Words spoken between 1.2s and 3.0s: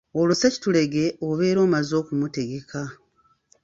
obeera omaze okumutegeka.